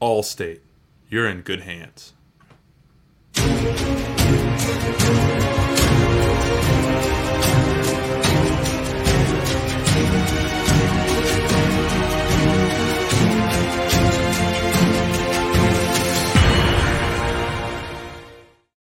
Allstate, 0.00 0.60
you're 1.10 1.28
in 1.28 1.42
good 1.42 1.60
hands. 1.60 2.14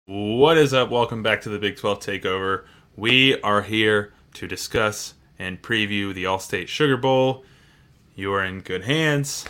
What 0.05 0.59
is 0.59 0.75
up? 0.75 0.91
Welcome 0.91 1.23
back 1.23 1.41
to 1.43 1.49
the 1.49 1.59
Big 1.59 1.79
12 1.79 2.01
Takeover. 2.01 2.67
We 2.95 3.41
are 3.41 3.63
here 3.63 4.13
to 4.35 4.47
discuss 4.47 5.15
and 5.39 5.63
preview 5.63 6.13
the 6.13 6.25
Allstate 6.25 6.69
Sugar 6.69 6.99
Bowl. 6.99 7.47
You 8.15 8.35
are 8.35 8.45
in 8.45 8.61
good 8.61 8.85
hands. 8.85 9.47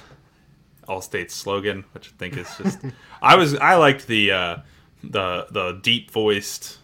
Allstate's 0.91 1.35
slogan, 1.35 1.85
which 1.93 2.09
I 2.09 2.17
think 2.19 2.37
is 2.37 2.49
just 2.59 2.79
I 3.23 3.37
was 3.37 3.55
I 3.55 3.77
liked 3.77 4.09
the 4.09 4.33
uh, 4.33 4.57
the 5.05 5.47
the 5.51 5.79
deep 5.83 6.11
voiced 6.11 6.79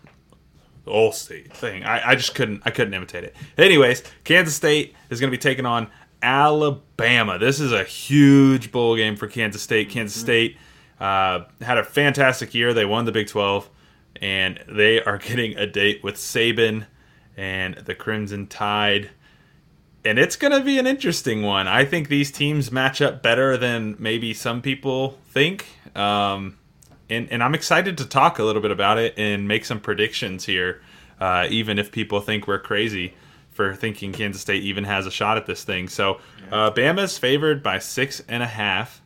Allstate 0.86 1.50
thing. 1.50 1.82
I, 1.82 2.10
I 2.10 2.14
just 2.14 2.34
couldn't 2.36 2.62
I 2.64 2.70
couldn't 2.70 2.94
imitate 2.94 3.24
it. 3.24 3.34
Anyways, 3.58 4.04
Kansas 4.22 4.54
State 4.54 4.94
is 5.10 5.20
going 5.20 5.30
to 5.30 5.36
be 5.36 5.40
taking 5.40 5.66
on 5.66 5.88
Alabama. 6.22 7.38
This 7.38 7.58
is 7.58 7.72
a 7.72 7.82
huge 7.82 8.70
bowl 8.70 8.96
game 8.96 9.16
for 9.16 9.26
Kansas 9.26 9.62
State. 9.62 9.90
Kansas 9.90 10.20
State 10.20 10.56
uh, 11.00 11.44
had 11.60 11.78
a 11.78 11.84
fantastic 11.84 12.54
year. 12.54 12.72
They 12.72 12.84
won 12.84 13.04
the 13.04 13.12
Big 13.12 13.26
12, 13.26 13.68
and 14.22 14.62
they 14.68 15.02
are 15.02 15.18
getting 15.24 15.56
a 15.56 15.66
date 15.66 16.02
with 16.04 16.14
Saban 16.14 16.86
and 17.36 17.74
the 17.74 17.94
Crimson 17.94 18.46
Tide. 18.46 19.10
And 20.06 20.20
it's 20.20 20.36
going 20.36 20.52
to 20.52 20.60
be 20.60 20.78
an 20.78 20.86
interesting 20.86 21.42
one. 21.42 21.66
I 21.66 21.84
think 21.84 22.08
these 22.08 22.30
teams 22.30 22.70
match 22.70 23.02
up 23.02 23.22
better 23.22 23.56
than 23.56 23.96
maybe 23.98 24.32
some 24.34 24.62
people 24.62 25.18
think. 25.30 25.66
Um, 25.96 26.58
and, 27.10 27.28
and 27.32 27.42
I'm 27.42 27.56
excited 27.56 27.98
to 27.98 28.06
talk 28.06 28.38
a 28.38 28.44
little 28.44 28.62
bit 28.62 28.70
about 28.70 28.98
it 28.98 29.14
and 29.16 29.48
make 29.48 29.64
some 29.64 29.80
predictions 29.80 30.44
here, 30.44 30.80
uh, 31.20 31.48
even 31.50 31.78
if 31.78 31.90
people 31.90 32.20
think 32.20 32.46
we're 32.46 32.60
crazy 32.60 33.14
for 33.50 33.74
thinking 33.74 34.12
Kansas 34.12 34.42
State 34.42 34.62
even 34.62 34.84
has 34.84 35.06
a 35.06 35.10
shot 35.10 35.38
at 35.38 35.46
this 35.46 35.64
thing. 35.64 35.88
So, 35.88 36.20
uh, 36.52 36.70
Bama's 36.70 37.18
favored 37.18 37.62
by 37.62 37.80
six 37.80 38.22
and 38.28 38.44
a 38.44 38.46
half 38.46 39.02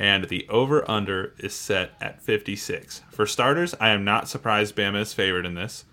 and 0.00 0.24
the 0.28 0.48
over 0.48 0.90
under 0.90 1.34
is 1.36 1.52
set 1.52 1.90
at 2.00 2.22
56. 2.22 3.02
For 3.10 3.26
starters, 3.26 3.74
I 3.78 3.90
am 3.90 4.04
not 4.04 4.26
surprised 4.26 4.74
Bama 4.74 5.02
is 5.02 5.12
favored 5.12 5.44
in 5.44 5.54
this. 5.54 5.84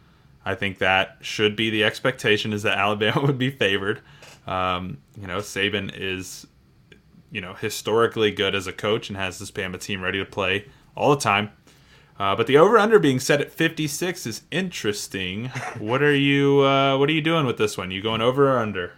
I 0.45 0.55
think 0.55 0.77
that 0.77 1.17
should 1.19 1.57
be 1.57 1.69
the 1.69 1.83
expectation 1.83 2.53
is 2.53 2.63
that 2.63 2.77
Alabama 2.77 3.21
would 3.21 3.37
be 3.37 3.49
favored. 3.49 3.99
Um, 4.47 4.99
you 5.19 5.27
know, 5.27 5.37
Saban 5.37 5.91
is, 5.93 6.47
you 7.31 7.41
know, 7.41 7.53
historically 7.53 8.31
good 8.31 8.55
as 8.55 8.65
a 8.65 8.73
coach 8.73 9.09
and 9.09 9.17
has 9.17 9.39
this 9.39 9.51
Bama 9.51 9.79
team 9.79 10.01
ready 10.01 10.19
to 10.19 10.25
play 10.25 10.65
all 10.95 11.11
the 11.11 11.21
time. 11.21 11.51
Uh, 12.19 12.35
but 12.35 12.47
the 12.47 12.57
over 12.57 12.77
under 12.77 12.97
being 12.97 13.19
set 13.19 13.41
at 13.41 13.51
56 13.51 14.25
is 14.25 14.41
interesting. 14.49 15.45
what 15.77 16.01
are 16.01 16.15
you 16.15 16.61
uh, 16.61 16.97
What 16.97 17.09
are 17.09 17.13
you 17.13 17.21
doing 17.21 17.45
with 17.45 17.57
this 17.57 17.77
one? 17.77 17.91
You 17.91 18.01
going 18.01 18.21
over 18.21 18.53
or 18.53 18.57
under? 18.57 18.93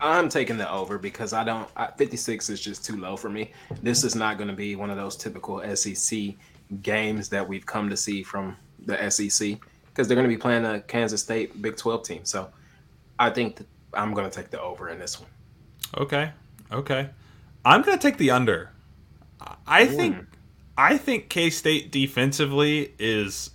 I'm 0.00 0.28
taking 0.28 0.58
the 0.58 0.70
over 0.70 0.98
because 0.98 1.32
I 1.32 1.44
don't. 1.44 1.68
I, 1.76 1.90
56 1.96 2.50
is 2.50 2.60
just 2.60 2.84
too 2.84 2.96
low 2.96 3.16
for 3.16 3.30
me. 3.30 3.52
This 3.82 4.04
is 4.04 4.14
not 4.14 4.36
going 4.36 4.48
to 4.48 4.54
be 4.54 4.76
one 4.76 4.90
of 4.90 4.96
those 4.96 5.16
typical 5.16 5.62
SEC 5.74 6.34
games 6.82 7.28
that 7.30 7.48
we've 7.48 7.64
come 7.64 7.88
to 7.90 7.96
see 7.96 8.22
from 8.22 8.56
the 8.84 9.10
SEC 9.10 9.58
because 9.86 10.06
they're 10.06 10.14
going 10.14 10.28
to 10.28 10.34
be 10.34 10.40
playing 10.40 10.64
a 10.64 10.80
Kansas 10.80 11.22
State 11.22 11.60
Big 11.60 11.76
12 11.76 12.02
team. 12.04 12.24
So 12.24 12.48
I 13.18 13.30
think 13.30 13.60
I'm 13.94 14.14
going 14.14 14.28
to 14.28 14.36
take 14.36 14.50
the 14.50 14.60
over 14.60 14.88
in 14.88 14.98
this 14.98 15.20
one. 15.20 15.30
Okay, 15.96 16.32
okay. 16.70 17.10
I'm 17.64 17.82
going 17.82 17.98
to 17.98 18.02
take 18.02 18.18
the 18.18 18.30
under. 18.30 18.70
I 19.66 19.86
think 19.86 20.16
I 20.76 20.98
think 20.98 21.28
K 21.28 21.50
State 21.50 21.92
defensively 21.92 22.94
is 22.98 23.50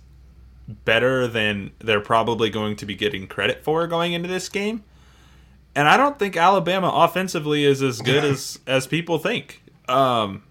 better 0.66 1.28
than 1.28 1.72
they're 1.78 2.00
probably 2.00 2.50
going 2.50 2.76
to 2.76 2.86
be 2.86 2.94
getting 2.94 3.26
credit 3.26 3.62
for 3.62 3.86
going 3.86 4.14
into 4.14 4.28
this 4.28 4.48
game 4.48 4.82
and 5.74 5.88
I 5.88 5.96
don't 5.96 6.18
think 6.18 6.36
Alabama 6.36 6.88
offensively 6.88 7.64
is 7.64 7.82
as 7.82 8.00
good 8.00 8.24
as 8.32 8.58
as 8.66 8.86
people 8.86 9.18
think. 9.18 9.62
Um, 9.88 10.44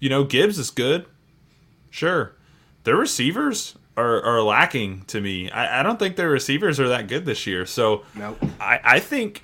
you 0.00 0.08
know, 0.08 0.24
Gibbs 0.24 0.58
is 0.58 0.70
good, 0.70 1.06
sure. 1.90 2.34
Their 2.84 2.96
receivers 2.96 3.76
are, 3.96 4.22
are 4.22 4.42
lacking 4.42 5.02
to 5.06 5.20
me. 5.20 5.50
I, 5.50 5.80
I 5.80 5.82
don't 5.82 5.98
think 5.98 6.16
their 6.16 6.28
receivers 6.28 6.78
are 6.78 6.88
that 6.88 7.08
good 7.08 7.24
this 7.24 7.46
year. 7.46 7.66
So 7.66 8.04
nope. 8.14 8.38
I, 8.60 8.80
I 8.84 9.00
think 9.00 9.42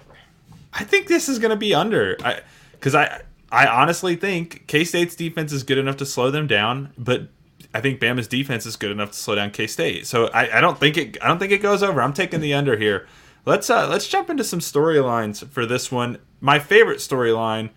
I 0.72 0.84
think 0.84 1.08
this 1.08 1.28
is 1.28 1.38
going 1.38 1.50
to 1.50 1.56
be 1.56 1.74
under. 1.74 2.16
I 2.24 2.40
because 2.72 2.94
I 2.94 3.22
I 3.50 3.66
honestly 3.66 4.16
think 4.16 4.66
K 4.66 4.84
State's 4.84 5.16
defense 5.16 5.52
is 5.52 5.62
good 5.62 5.78
enough 5.78 5.96
to 5.98 6.06
slow 6.06 6.30
them 6.30 6.46
down, 6.46 6.92
but 6.98 7.28
I 7.74 7.80
think 7.80 8.00
Bama's 8.00 8.28
defense 8.28 8.66
is 8.66 8.76
good 8.76 8.90
enough 8.90 9.12
to 9.12 9.16
slow 9.16 9.34
down 9.34 9.50
K 9.50 9.66
State. 9.66 10.06
So 10.06 10.26
I, 10.28 10.58
I 10.58 10.60
don't 10.60 10.78
think 10.78 10.96
it 10.96 11.16
I 11.22 11.28
don't 11.28 11.38
think 11.38 11.52
it 11.52 11.62
goes 11.62 11.82
over. 11.82 12.02
I'm 12.02 12.12
taking 12.12 12.40
the 12.40 12.54
under 12.54 12.76
here. 12.76 13.06
Let's 13.44 13.68
uh, 13.70 13.88
let's 13.88 14.08
jump 14.08 14.30
into 14.30 14.44
some 14.44 14.60
storylines 14.60 15.46
for 15.48 15.66
this 15.66 15.90
one. 15.90 16.18
My 16.40 16.58
favorite 16.58 16.98
storyline, 16.98 17.70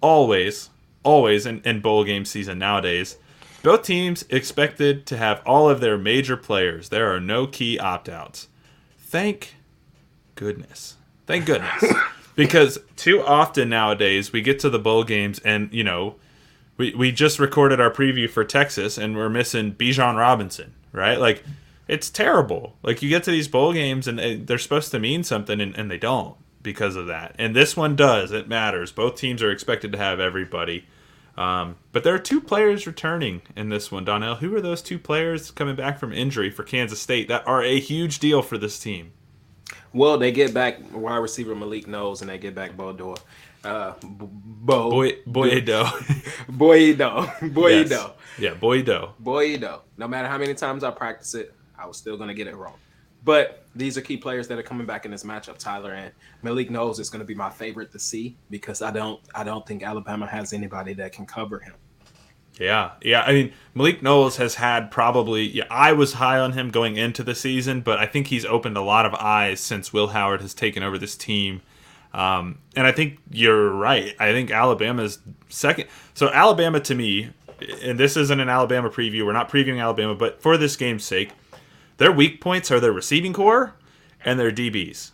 always, 0.00 0.70
always 1.02 1.46
in, 1.46 1.60
in 1.62 1.80
bowl 1.80 2.04
game 2.04 2.24
season 2.24 2.58
nowadays. 2.58 3.16
Both 3.64 3.84
teams 3.84 4.26
expected 4.28 5.06
to 5.06 5.16
have 5.16 5.40
all 5.46 5.70
of 5.70 5.80
their 5.80 5.96
major 5.96 6.36
players. 6.36 6.90
There 6.90 7.10
are 7.14 7.18
no 7.18 7.46
key 7.46 7.78
opt 7.78 8.10
outs. 8.10 8.48
Thank 8.98 9.54
goodness. 10.34 10.96
Thank 11.26 11.46
goodness. 11.46 11.82
because 12.36 12.78
too 12.96 13.22
often 13.22 13.70
nowadays 13.70 14.34
we 14.34 14.42
get 14.42 14.58
to 14.58 14.68
the 14.68 14.78
bowl 14.78 15.02
games 15.02 15.38
and, 15.38 15.72
you 15.72 15.82
know, 15.82 16.16
we, 16.76 16.94
we 16.94 17.10
just 17.10 17.38
recorded 17.38 17.80
our 17.80 17.90
preview 17.90 18.28
for 18.28 18.44
Texas 18.44 18.98
and 18.98 19.16
we're 19.16 19.30
missing 19.30 19.72
Bijan 19.72 20.18
Robinson, 20.18 20.74
right? 20.92 21.18
Like, 21.18 21.42
it's 21.88 22.10
terrible. 22.10 22.76
Like 22.82 23.00
you 23.00 23.08
get 23.08 23.24
to 23.24 23.30
these 23.30 23.48
bowl 23.48 23.72
games 23.72 24.06
and 24.06 24.46
they're 24.46 24.58
supposed 24.58 24.90
to 24.90 24.98
mean 24.98 25.24
something 25.24 25.62
and, 25.62 25.74
and, 25.74 25.90
they 25.90 25.96
don't 25.96 26.36
because 26.62 26.96
of 26.96 27.06
that. 27.06 27.34
And 27.38 27.56
this 27.56 27.78
one 27.78 27.96
does. 27.96 28.30
It 28.30 28.46
matters. 28.46 28.92
Both 28.92 29.16
teams 29.16 29.42
are 29.42 29.50
expected 29.50 29.90
to 29.92 29.98
have 29.98 30.20
everybody. 30.20 30.84
Um, 31.36 31.76
but 31.92 32.04
there 32.04 32.14
are 32.14 32.18
two 32.18 32.40
players 32.40 32.86
returning 32.86 33.42
in 33.56 33.68
this 33.68 33.90
one, 33.90 34.04
Donnell. 34.04 34.36
Who 34.36 34.54
are 34.54 34.60
those 34.60 34.82
two 34.82 34.98
players 34.98 35.50
coming 35.50 35.74
back 35.74 35.98
from 35.98 36.12
injury 36.12 36.50
for 36.50 36.62
Kansas 36.62 37.00
State 37.00 37.28
that 37.28 37.46
are 37.46 37.62
a 37.62 37.80
huge 37.80 38.18
deal 38.18 38.42
for 38.42 38.56
this 38.56 38.78
team? 38.78 39.12
Well, 39.92 40.18
they 40.18 40.32
get 40.32 40.54
back 40.54 40.78
wide 40.92 41.16
receiver 41.16 41.54
Malik 41.54 41.86
Knowles 41.86 42.20
and 42.20 42.30
they 42.30 42.38
get 42.38 42.54
back 42.54 42.76
Bo 42.76 42.92
Dor. 42.92 43.16
Uh, 43.64 43.94
Bo 44.02 44.90
Boy 44.90 45.12
Boyedo. 45.26 45.84
Boyedo. 46.50 47.26
Boyedo. 47.54 47.90
Yes. 47.90 48.10
Yeah, 48.38 48.54
Boyedo. 48.54 49.12
Boyedo. 49.22 49.80
No 49.96 50.06
matter 50.06 50.28
how 50.28 50.38
many 50.38 50.54
times 50.54 50.84
I 50.84 50.90
practice 50.90 51.34
it, 51.34 51.54
I 51.78 51.86
was 51.86 51.96
still 51.96 52.16
going 52.16 52.28
to 52.28 52.34
get 52.34 52.46
it 52.46 52.56
wrong. 52.56 52.74
But 53.24 53.64
these 53.74 53.96
are 53.96 54.00
key 54.00 54.16
players 54.16 54.48
that 54.48 54.58
are 54.58 54.62
coming 54.62 54.86
back 54.86 55.04
in 55.04 55.10
this 55.10 55.24
matchup, 55.24 55.58
Tyler 55.58 55.94
and 55.94 56.12
Malik 56.42 56.70
Knowles 56.70 57.00
is 57.00 57.10
going 57.10 57.20
to 57.20 57.26
be 57.26 57.34
my 57.34 57.50
favorite 57.50 57.90
to 57.92 57.98
see 57.98 58.36
because 58.50 58.82
I 58.82 58.90
don't 58.90 59.20
I 59.34 59.44
don't 59.44 59.66
think 59.66 59.82
Alabama 59.82 60.26
has 60.26 60.52
anybody 60.52 60.94
that 60.94 61.12
can 61.12 61.26
cover 61.26 61.58
him. 61.58 61.74
Yeah, 62.58 62.92
yeah. 63.02 63.22
I 63.22 63.32
mean, 63.32 63.52
Malik 63.74 64.02
Knowles 64.02 64.36
has 64.36 64.56
had 64.56 64.90
probably. 64.90 65.42
Yeah, 65.42 65.64
I 65.70 65.92
was 65.92 66.14
high 66.14 66.38
on 66.38 66.52
him 66.52 66.70
going 66.70 66.96
into 66.96 67.24
the 67.24 67.34
season, 67.34 67.80
but 67.80 67.98
I 67.98 68.06
think 68.06 68.28
he's 68.28 68.44
opened 68.44 68.76
a 68.76 68.82
lot 68.82 69.06
of 69.06 69.14
eyes 69.14 69.60
since 69.60 69.92
Will 69.92 70.08
Howard 70.08 70.40
has 70.40 70.54
taken 70.54 70.82
over 70.82 70.96
this 70.96 71.16
team. 71.16 71.62
Um, 72.12 72.58
and 72.76 72.86
I 72.86 72.92
think 72.92 73.18
you're 73.30 73.70
right. 73.70 74.14
I 74.20 74.30
think 74.30 74.52
Alabama's 74.52 75.18
second. 75.48 75.88
So 76.14 76.30
Alabama 76.30 76.78
to 76.78 76.94
me, 76.94 77.30
and 77.82 77.98
this 77.98 78.16
isn't 78.16 78.38
an 78.38 78.48
Alabama 78.48 78.88
preview. 78.88 79.26
We're 79.26 79.32
not 79.32 79.50
previewing 79.50 79.82
Alabama, 79.82 80.14
but 80.14 80.40
for 80.40 80.56
this 80.56 80.76
game's 80.76 81.04
sake, 81.04 81.32
their 81.96 82.12
weak 82.12 82.40
points 82.40 82.70
are 82.70 82.80
their 82.80 82.92
receiving 82.92 83.32
corps 83.32 83.74
and 84.24 84.38
their 84.38 84.50
DBs. 84.50 85.10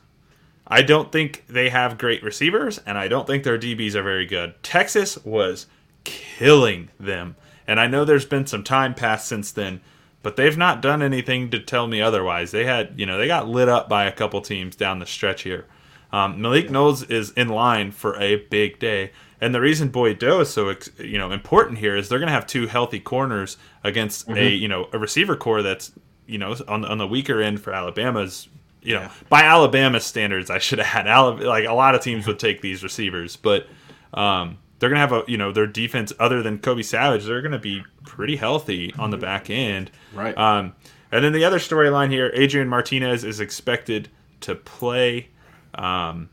I 0.66 0.82
don't 0.82 1.10
think 1.10 1.44
they 1.48 1.68
have 1.70 1.98
great 1.98 2.22
receivers, 2.22 2.78
and 2.86 2.96
I 2.96 3.08
don't 3.08 3.26
think 3.26 3.42
their 3.42 3.58
DBs 3.58 3.94
are 3.96 4.04
very 4.04 4.24
good. 4.24 4.54
Texas 4.62 5.22
was 5.24 5.66
killing 6.04 6.90
them. 6.98 7.36
And 7.66 7.80
I 7.80 7.86
know 7.86 8.04
there's 8.04 8.24
been 8.24 8.46
some 8.46 8.64
time 8.64 8.94
passed 8.94 9.26
since 9.26 9.50
then, 9.50 9.80
but 10.22 10.36
they've 10.36 10.56
not 10.56 10.80
done 10.80 11.02
anything 11.02 11.50
to 11.50 11.58
tell 11.58 11.86
me 11.86 12.00
otherwise. 12.00 12.52
They 12.52 12.64
had, 12.64 12.94
you 12.96 13.06
know, 13.06 13.18
they 13.18 13.26
got 13.26 13.48
lit 13.48 13.68
up 13.68 13.88
by 13.88 14.04
a 14.04 14.12
couple 14.12 14.40
teams 14.40 14.76
down 14.76 15.00
the 15.00 15.06
stretch 15.06 15.42
here. 15.42 15.66
Um, 16.12 16.40
Malik 16.40 16.70
Knowles 16.70 17.02
is 17.04 17.30
in 17.32 17.48
line 17.48 17.90
for 17.90 18.16
a 18.20 18.36
big 18.36 18.78
day. 18.78 19.12
And 19.40 19.54
the 19.54 19.60
reason 19.60 19.88
Boye-Doe 19.88 20.40
is 20.40 20.50
so 20.50 20.74
you 20.98 21.16
know 21.16 21.30
important 21.30 21.78
here 21.78 21.96
is 21.96 22.08
they're 22.08 22.18
going 22.18 22.26
to 22.26 22.32
have 22.32 22.46
two 22.46 22.66
healthy 22.66 23.00
corners 23.00 23.56
against 23.82 24.26
mm-hmm. 24.26 24.38
a 24.38 24.48
you 24.48 24.68
know 24.68 24.88
a 24.92 24.98
receiver 24.98 25.34
corps 25.34 25.62
that's 25.62 25.92
you 26.30 26.38
know, 26.38 26.54
on 26.68 26.84
on 26.84 26.98
the 26.98 27.06
weaker 27.06 27.40
end 27.42 27.60
for 27.60 27.72
Alabama's, 27.72 28.48
you 28.82 28.94
know, 28.94 29.02
yeah. 29.02 29.12
by 29.28 29.42
Alabama 29.42 30.00
standards, 30.00 30.50
I 30.50 30.58
should 30.58 30.78
have 30.78 30.86
had 30.86 31.06
Alabama. 31.06 31.48
Like 31.48 31.64
a 31.66 31.74
lot 31.74 31.94
of 31.94 32.02
teams 32.02 32.26
would 32.26 32.38
take 32.38 32.60
these 32.60 32.82
receivers, 32.82 33.36
but 33.36 33.66
um, 34.14 34.58
they're 34.78 34.88
gonna 34.88 35.00
have 35.00 35.12
a 35.12 35.24
you 35.26 35.36
know 35.36 35.52
their 35.52 35.66
defense 35.66 36.12
other 36.18 36.42
than 36.42 36.58
Kobe 36.58 36.82
Savage, 36.82 37.24
they're 37.24 37.42
gonna 37.42 37.58
be 37.58 37.84
pretty 38.04 38.36
healthy 38.36 38.92
on 38.98 39.10
the 39.10 39.18
back 39.18 39.50
end, 39.50 39.90
right? 40.14 40.36
Um, 40.36 40.74
and 41.12 41.24
then 41.24 41.32
the 41.32 41.44
other 41.44 41.58
storyline 41.58 42.10
here, 42.10 42.30
Adrian 42.34 42.68
Martinez 42.68 43.24
is 43.24 43.40
expected 43.40 44.08
to 44.42 44.54
play. 44.54 45.28
Um, 45.74 46.30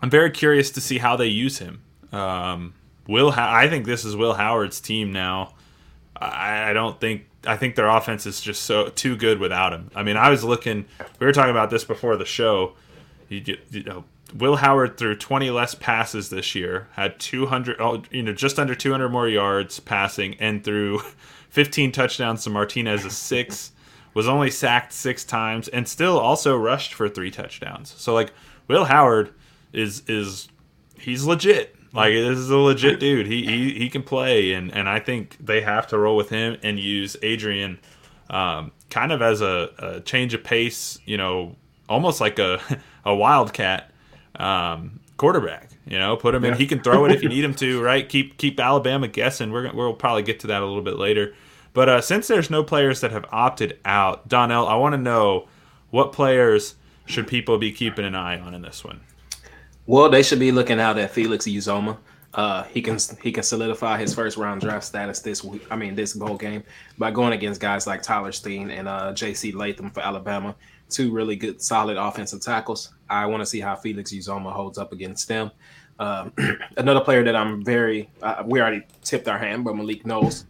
I'm 0.00 0.10
very 0.10 0.30
curious 0.30 0.70
to 0.72 0.80
see 0.80 0.98
how 0.98 1.16
they 1.16 1.26
use 1.26 1.58
him. 1.58 1.82
Um, 2.12 2.74
Will 3.06 3.32
I 3.36 3.68
think 3.68 3.86
this 3.86 4.04
is 4.04 4.16
Will 4.16 4.34
Howard's 4.34 4.80
team 4.80 5.12
now. 5.12 5.54
I, 6.16 6.70
I 6.70 6.72
don't 6.72 7.00
think 7.00 7.26
I 7.46 7.56
think 7.56 7.74
their 7.74 7.88
offense 7.88 8.26
is 8.26 8.40
just 8.40 8.62
so 8.62 8.88
too 8.88 9.16
good 9.16 9.38
without 9.38 9.72
him. 9.72 9.90
I 9.94 10.02
mean, 10.02 10.16
I 10.16 10.30
was 10.30 10.44
looking. 10.44 10.86
We 11.18 11.26
were 11.26 11.32
talking 11.32 11.50
about 11.50 11.70
this 11.70 11.84
before 11.84 12.16
the 12.16 12.24
show. 12.24 12.74
You, 13.28 13.40
get, 13.40 13.60
you 13.70 13.84
know, 13.84 14.04
Will 14.34 14.56
Howard 14.56 14.98
threw 14.98 15.16
20 15.16 15.50
less 15.50 15.74
passes 15.74 16.30
this 16.30 16.54
year, 16.54 16.88
had 16.92 17.18
200, 17.18 17.80
oh, 17.80 18.02
you 18.10 18.22
know, 18.22 18.32
just 18.32 18.58
under 18.58 18.74
200 18.74 19.08
more 19.08 19.28
yards 19.28 19.80
passing, 19.80 20.34
and 20.40 20.62
threw 20.62 20.98
15 21.50 21.92
touchdowns 21.92 22.44
to 22.44 22.50
Martinez's 22.50 23.16
six. 23.16 23.72
Was 24.12 24.26
only 24.26 24.50
sacked 24.50 24.92
six 24.92 25.24
times, 25.24 25.68
and 25.68 25.86
still 25.86 26.18
also 26.18 26.56
rushed 26.56 26.94
for 26.94 27.08
three 27.08 27.30
touchdowns. 27.30 27.94
So 27.96 28.12
like, 28.12 28.32
Will 28.66 28.86
Howard 28.86 29.32
is 29.72 30.02
is 30.08 30.48
he's 30.98 31.24
legit. 31.24 31.76
Like 31.92 32.12
this 32.12 32.38
is 32.38 32.50
a 32.50 32.56
legit 32.56 33.00
dude. 33.00 33.26
He 33.26 33.44
he, 33.44 33.74
he 33.74 33.90
can 33.90 34.02
play, 34.02 34.52
and 34.52 34.72
and 34.72 34.88
I 34.88 35.00
think 35.00 35.36
they 35.40 35.60
have 35.60 35.88
to 35.88 35.98
roll 35.98 36.16
with 36.16 36.28
him 36.28 36.56
and 36.62 36.78
use 36.78 37.16
Adrian, 37.22 37.78
um, 38.28 38.70
kind 38.90 39.10
of 39.10 39.22
as 39.22 39.40
a, 39.40 39.70
a 39.78 40.00
change 40.00 40.32
of 40.34 40.44
pace. 40.44 40.98
You 41.04 41.16
know, 41.16 41.56
almost 41.88 42.20
like 42.20 42.38
a 42.38 42.60
a 43.04 43.14
wildcat 43.14 43.90
um, 44.36 45.00
quarterback. 45.16 45.70
You 45.86 45.98
know, 45.98 46.16
put 46.16 46.34
him 46.34 46.44
in. 46.44 46.54
He 46.54 46.66
can 46.66 46.80
throw 46.80 47.04
it 47.06 47.12
if 47.12 47.22
you 47.22 47.28
need 47.28 47.42
him 47.42 47.54
to. 47.54 47.82
Right? 47.90 48.08
Keep 48.08 48.36
keep 48.36 48.60
Alabama 48.60 49.08
guessing. 49.08 49.50
We're 49.50 49.72
we'll 49.72 49.94
probably 49.94 50.22
get 50.22 50.38
to 50.40 50.46
that 50.48 50.62
a 50.62 50.66
little 50.66 50.82
bit 50.82 50.96
later. 50.96 51.34
But 51.72 51.88
uh, 51.88 52.00
since 52.00 52.28
there's 52.28 52.50
no 52.50 52.62
players 52.62 53.00
that 53.00 53.10
have 53.10 53.26
opted 53.30 53.78
out, 53.84 54.28
Donnell, 54.28 54.66
I 54.66 54.74
want 54.74 54.92
to 54.92 54.98
know 54.98 55.48
what 55.90 56.12
players 56.12 56.74
should 57.06 57.26
people 57.26 57.58
be 57.58 57.72
keeping 57.72 58.04
an 58.04 58.14
eye 58.14 58.38
on 58.38 58.54
in 58.54 58.62
this 58.62 58.84
one. 58.84 59.00
Well, 59.86 60.08
they 60.08 60.22
should 60.22 60.38
be 60.38 60.52
looking 60.52 60.80
out 60.80 60.98
at 60.98 61.10
Felix 61.10 61.46
Uzomah. 61.46 61.96
Uh, 62.32 62.62
he 62.64 62.80
can 62.80 62.96
he 63.22 63.32
can 63.32 63.42
solidify 63.42 63.98
his 63.98 64.14
first 64.14 64.36
round 64.36 64.60
draft 64.60 64.84
status 64.84 65.20
this 65.20 65.42
week. 65.42 65.66
I 65.70 65.76
mean, 65.76 65.96
this 65.96 66.14
bowl 66.14 66.36
game 66.36 66.62
by 66.96 67.10
going 67.10 67.32
against 67.32 67.60
guys 67.60 67.88
like 67.88 68.02
Tyler 68.02 68.30
Steen 68.30 68.70
and 68.70 68.86
uh, 68.86 69.12
J.C. 69.12 69.50
Latham 69.50 69.90
for 69.90 70.00
Alabama, 70.00 70.54
two 70.88 71.10
really 71.10 71.34
good, 71.34 71.60
solid 71.60 71.96
offensive 71.96 72.40
tackles. 72.40 72.94
I 73.08 73.26
want 73.26 73.40
to 73.40 73.46
see 73.46 73.58
how 73.58 73.74
Felix 73.74 74.12
Uzomah 74.12 74.52
holds 74.52 74.78
up 74.78 74.92
against 74.92 75.26
them. 75.26 75.50
Um, 75.98 76.32
another 76.76 77.00
player 77.00 77.24
that 77.24 77.34
I'm 77.34 77.64
very 77.64 78.08
uh, 78.22 78.44
we 78.46 78.60
already 78.60 78.86
tipped 79.02 79.26
our 79.26 79.38
hand, 79.38 79.64
but 79.64 79.74
Malik 79.74 80.06
Knowles, 80.06 80.44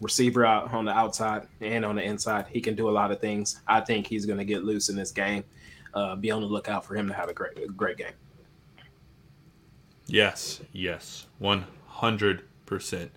receiver 0.00 0.46
out 0.46 0.72
on 0.72 0.84
the 0.84 0.92
outside 0.92 1.48
and 1.60 1.84
on 1.84 1.96
the 1.96 2.02
inside, 2.02 2.46
he 2.46 2.60
can 2.60 2.76
do 2.76 2.88
a 2.88 2.92
lot 2.92 3.10
of 3.10 3.20
things. 3.20 3.62
I 3.66 3.80
think 3.80 4.06
he's 4.06 4.26
going 4.26 4.38
to 4.38 4.44
get 4.44 4.62
loose 4.62 4.88
in 4.88 4.96
this 4.96 5.10
game. 5.10 5.42
Uh, 5.92 6.14
be 6.14 6.30
on 6.30 6.40
the 6.40 6.46
lookout 6.46 6.84
for 6.84 6.94
him 6.94 7.08
to 7.08 7.14
have 7.14 7.28
a 7.28 7.34
great 7.34 7.76
great 7.76 7.96
game. 7.96 8.12
Yes, 10.10 10.60
yes, 10.72 11.26
one 11.38 11.66
hundred 11.86 12.42
percent. 12.66 13.10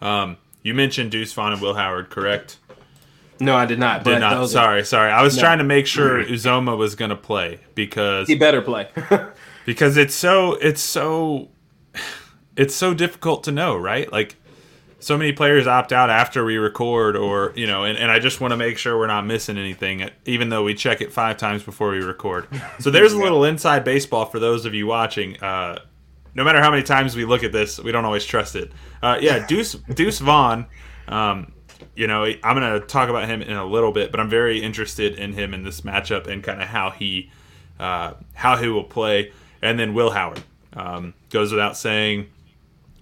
Um, 0.00 0.36
you 0.62 0.74
mentioned 0.74 1.10
Deuce 1.10 1.32
Vaughn 1.32 1.52
and 1.52 1.62
Will 1.62 1.74
Howard, 1.74 2.10
correct? 2.10 2.58
No, 3.40 3.56
I 3.56 3.66
did 3.66 3.78
not. 3.78 4.04
Did 4.04 4.20
not. 4.20 4.48
Sorry, 4.48 4.80
are... 4.80 4.84
sorry. 4.84 5.10
I 5.10 5.22
was 5.22 5.36
no. 5.36 5.42
trying 5.42 5.58
to 5.58 5.64
make 5.64 5.86
sure 5.86 6.22
Uzomah 6.22 6.76
was 6.76 6.94
going 6.94 7.10
to 7.10 7.16
play 7.16 7.60
because 7.74 8.28
he 8.28 8.34
better 8.34 8.62
play. 8.62 8.88
because 9.66 9.96
it's 9.96 10.14
so 10.14 10.54
it's 10.54 10.80
so 10.80 11.48
it's 12.56 12.74
so 12.74 12.94
difficult 12.94 13.44
to 13.44 13.52
know, 13.52 13.76
right? 13.76 14.10
Like 14.12 14.36
so 15.04 15.18
many 15.18 15.32
players 15.32 15.66
opt 15.66 15.92
out 15.92 16.08
after 16.08 16.44
we 16.44 16.56
record 16.56 17.14
or 17.14 17.52
you 17.54 17.66
know 17.66 17.84
and, 17.84 17.98
and 17.98 18.10
i 18.10 18.18
just 18.18 18.40
want 18.40 18.52
to 18.52 18.56
make 18.56 18.78
sure 18.78 18.96
we're 18.96 19.06
not 19.06 19.26
missing 19.26 19.58
anything 19.58 20.08
even 20.24 20.48
though 20.48 20.64
we 20.64 20.74
check 20.74 21.02
it 21.02 21.12
five 21.12 21.36
times 21.36 21.62
before 21.62 21.90
we 21.90 21.98
record 21.98 22.48
so 22.78 22.90
there's 22.90 23.12
a 23.12 23.18
little 23.22 23.44
inside 23.44 23.84
baseball 23.84 24.24
for 24.24 24.38
those 24.38 24.64
of 24.64 24.72
you 24.72 24.86
watching 24.86 25.36
uh, 25.42 25.78
no 26.34 26.44
matter 26.44 26.60
how 26.60 26.70
many 26.70 26.82
times 26.82 27.14
we 27.16 27.24
look 27.24 27.44
at 27.44 27.52
this, 27.52 27.78
we 27.78 27.92
don't 27.92 28.04
always 28.04 28.24
trust 28.24 28.56
it. 28.56 28.72
Uh, 29.02 29.18
yeah, 29.20 29.46
Deuce 29.46 29.74
Deuce 29.94 30.18
Vaughn. 30.18 30.66
Um, 31.08 31.52
you 31.94 32.06
know, 32.06 32.24
I'm 32.24 32.58
going 32.58 32.80
to 32.80 32.86
talk 32.86 33.08
about 33.08 33.28
him 33.28 33.42
in 33.42 33.56
a 33.56 33.64
little 33.64 33.92
bit, 33.92 34.10
but 34.10 34.20
I'm 34.20 34.28
very 34.28 34.60
interested 34.62 35.14
in 35.14 35.32
him 35.32 35.54
in 35.54 35.62
this 35.62 35.82
matchup 35.82 36.26
and 36.26 36.42
kind 36.42 36.60
of 36.60 36.68
how 36.68 36.90
he 36.90 37.30
uh, 37.78 38.14
how 38.34 38.56
he 38.56 38.68
will 38.68 38.84
play. 38.84 39.32
And 39.62 39.78
then 39.78 39.94
Will 39.94 40.10
Howard 40.10 40.42
um, 40.74 41.14
goes 41.30 41.52
without 41.52 41.76
saying. 41.76 42.28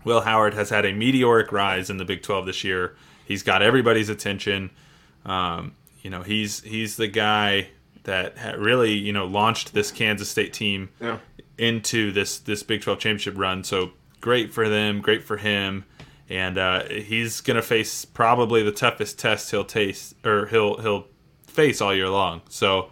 Will 0.04 0.20
Howard 0.20 0.54
has 0.54 0.68
had 0.68 0.84
a 0.84 0.92
meteoric 0.92 1.52
rise 1.52 1.88
in 1.88 1.96
the 1.96 2.04
Big 2.04 2.22
12 2.22 2.46
this 2.46 2.64
year. 2.64 2.96
He's 3.24 3.44
got 3.44 3.62
everybody's 3.62 4.08
attention. 4.08 4.70
Um, 5.24 5.76
you 6.02 6.10
know, 6.10 6.22
he's 6.22 6.60
he's 6.62 6.96
the 6.96 7.06
guy 7.06 7.68
that 8.04 8.58
really 8.58 8.92
you 8.92 9.12
know 9.12 9.26
launched 9.26 9.74
this 9.74 9.90
Kansas 9.90 10.28
State 10.28 10.52
team 10.52 10.88
yeah 11.00 11.18
into 11.58 12.12
this 12.12 12.38
this 12.38 12.62
Big 12.62 12.82
12 12.82 12.98
championship 12.98 13.36
run. 13.36 13.64
So 13.64 13.92
great 14.20 14.52
for 14.52 14.68
them, 14.68 15.00
great 15.00 15.22
for 15.22 15.36
him, 15.36 15.84
and 16.28 16.58
uh, 16.58 16.84
he's 16.84 17.40
to 17.56 17.62
face 17.62 18.04
probably 18.04 18.62
the 18.62 18.72
toughest 18.72 19.18
test 19.18 19.50
he'll 19.50 19.64
taste 19.64 20.14
or 20.24 20.46
he'll 20.46 20.80
he'll 20.80 21.06
face 21.46 21.80
all 21.80 21.94
year 21.94 22.08
long. 22.08 22.42
So 22.48 22.90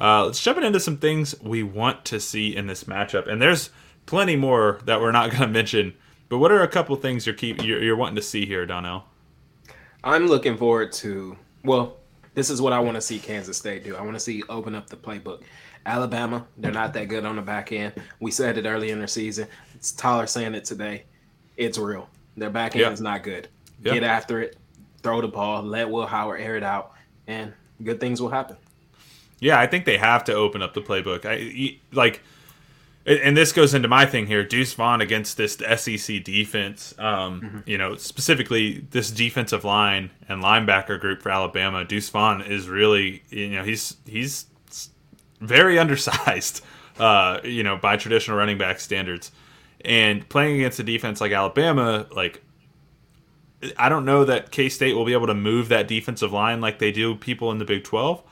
uh, 0.00 0.26
let's 0.26 0.42
jump 0.42 0.58
into 0.58 0.80
some 0.80 0.98
things 0.98 1.40
we 1.40 1.62
want 1.62 2.04
to 2.06 2.20
see 2.20 2.54
in 2.54 2.66
this 2.66 2.84
matchup, 2.84 3.26
and 3.26 3.40
there's 3.40 3.70
plenty 4.06 4.36
more 4.36 4.80
that 4.84 5.00
we're 5.00 5.12
not 5.12 5.30
to 5.42 5.48
mention. 5.48 5.94
But 6.28 6.38
what 6.38 6.50
are 6.50 6.62
a 6.62 6.68
couple 6.68 6.96
things 6.96 7.26
you're 7.26 7.34
keep 7.34 7.62
you're, 7.62 7.82
you're 7.82 7.96
wanting 7.96 8.16
to 8.16 8.22
see 8.22 8.46
here, 8.46 8.66
Donnell? 8.66 9.04
I'm 10.02 10.26
looking 10.28 10.56
forward 10.56 10.92
to 10.92 11.36
well. 11.64 11.96
This 12.36 12.50
is 12.50 12.60
what 12.60 12.74
I 12.74 12.78
want 12.78 12.96
to 12.96 13.00
see 13.00 13.18
Kansas 13.18 13.56
State 13.56 13.82
do. 13.82 13.96
I 13.96 14.02
want 14.02 14.12
to 14.12 14.20
see 14.20 14.42
open 14.50 14.74
up 14.74 14.90
the 14.90 14.96
playbook. 14.96 15.40
Alabama, 15.86 16.46
they're 16.58 16.70
not 16.70 16.92
that 16.92 17.08
good 17.08 17.24
on 17.24 17.36
the 17.36 17.42
back 17.42 17.72
end. 17.72 17.94
We 18.20 18.30
said 18.30 18.58
it 18.58 18.66
early 18.66 18.90
in 18.90 19.00
the 19.00 19.08
season. 19.08 19.48
It's 19.74 19.90
Tyler 19.90 20.26
saying 20.26 20.54
it 20.54 20.66
today. 20.66 21.04
It's 21.56 21.78
real. 21.78 22.10
Their 22.36 22.50
back 22.50 22.72
end 22.74 22.82
yep. 22.82 22.92
is 22.92 23.00
not 23.00 23.22
good. 23.22 23.48
Yep. 23.82 23.94
Get 23.94 24.02
after 24.02 24.42
it, 24.42 24.58
throw 25.02 25.22
the 25.22 25.28
ball, 25.28 25.62
let 25.62 25.88
Will 25.88 26.04
Howard 26.04 26.42
air 26.42 26.58
it 26.58 26.62
out, 26.62 26.92
and 27.26 27.54
good 27.82 28.00
things 28.00 28.20
will 28.20 28.28
happen. 28.28 28.58
Yeah, 29.40 29.58
I 29.58 29.66
think 29.66 29.86
they 29.86 29.96
have 29.96 30.22
to 30.24 30.34
open 30.34 30.60
up 30.60 30.74
the 30.74 30.82
playbook. 30.82 31.24
I 31.24 31.78
like, 31.90 32.20
and 33.06 33.36
this 33.36 33.52
goes 33.52 33.72
into 33.72 33.88
my 33.88 34.04
thing 34.04 34.26
here. 34.26 34.44
Deuce 34.44 34.72
Vaughn 34.74 35.00
against 35.00 35.36
this 35.36 35.54
SEC 35.54 36.24
defense. 36.24 36.92
Um, 36.98 37.40
mm-hmm. 37.40 37.58
You 37.64 37.78
know, 37.78 37.94
specifically 37.94 38.84
this 38.90 39.10
defensive 39.10 39.64
line 39.64 40.10
and 40.28 40.42
linebacker 40.42 40.98
group 40.98 41.22
for 41.22 41.30
Alabama. 41.30 41.84
Deuce 41.84 42.08
Vaughn 42.08 42.42
is 42.42 42.68
really, 42.68 43.22
you 43.30 43.50
know, 43.50 43.62
he's 43.62 43.96
he's 44.06 44.46
very 45.40 45.78
undersized, 45.78 46.62
uh, 46.98 47.38
you 47.44 47.62
know, 47.62 47.76
by 47.76 47.96
traditional 47.96 48.36
running 48.36 48.58
back 48.58 48.80
standards. 48.80 49.30
And 49.84 50.28
playing 50.28 50.56
against 50.56 50.80
a 50.80 50.82
defense 50.82 51.20
like 51.20 51.30
Alabama, 51.30 52.06
like 52.10 52.42
I 53.76 53.88
don't 53.88 54.04
know 54.04 54.24
that 54.24 54.50
K 54.50 54.68
State 54.68 54.94
will 54.94 55.04
be 55.04 55.12
able 55.12 55.28
to 55.28 55.34
move 55.34 55.68
that 55.68 55.86
defensive 55.86 56.32
line 56.32 56.60
like 56.60 56.80
they 56.80 56.90
do 56.90 57.14
people 57.14 57.52
in 57.52 57.58
the 57.58 57.64
Big 57.64 57.84
Twelve. 57.84 58.24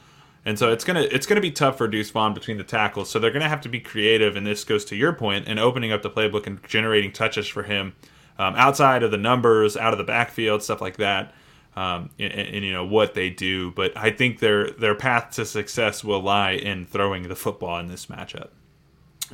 And 0.47 0.59
so 0.59 0.71
it's 0.71 0.85
gonna 0.85 1.03
it's 1.11 1.27
gonna 1.27 1.41
be 1.41 1.51
tough 1.51 1.79
for 1.79 1.89
Deuce 1.89 2.11
Vaughn 2.11 2.35
between 2.35 2.59
the 2.59 2.65
tackles. 2.65 3.09
So 3.09 3.19
they're 3.19 3.31
gonna 3.31 3.49
have 3.49 3.63
to 3.63 3.69
be 3.69 3.81
creative, 3.81 4.37
and 4.37 4.47
this 4.47 4.65
goes 4.65 4.85
to 4.87 4.97
your 4.97 5.13
point, 5.13 5.49
and 5.49 5.59
opening 5.59 5.93
up 5.93 6.03
the 6.03 6.11
playbook 6.11 6.47
and 6.47 6.63
generating 6.69 7.13
touches 7.13 7.49
for 7.49 7.63
him 7.63 7.95
um, 8.39 8.55
outside 8.57 9.03
of 9.03 9.11
the 9.11 9.17
numbers, 9.17 9.77
out 9.77 9.93
of 9.93 9.99
the 9.99 10.05
backfield, 10.05 10.63
stuff 10.63 10.81
like 10.81 10.99
that 10.99 11.33
um, 11.77 12.11
and, 12.19 12.33
and, 12.33 12.65
you 12.65 12.73
know 12.73 12.85
what 12.85 13.15
they 13.15 13.31
do. 13.31 13.73
But 13.73 13.97
I 13.97 14.11
think 14.11 14.39
their 14.39 14.71
their 14.71 14.95
path 14.95 15.33
to 15.33 15.45
success 15.45 16.05
will 16.05 16.21
lie 16.21 16.53
in 16.53 16.87
throwing 16.87 17.29
the 17.29 17.35
football 17.35 17.79
in 17.79 17.89
this 17.89 18.07
matchup. 18.07 18.51